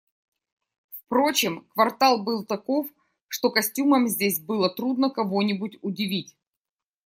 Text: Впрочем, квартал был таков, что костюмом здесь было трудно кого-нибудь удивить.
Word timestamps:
Впрочем, 0.89 1.67
квартал 1.75 2.23
был 2.23 2.43
таков, 2.43 2.87
что 3.27 3.51
костюмом 3.51 4.07
здесь 4.07 4.39
было 4.41 4.67
трудно 4.67 5.11
кого-нибудь 5.11 5.77
удивить. 5.83 6.35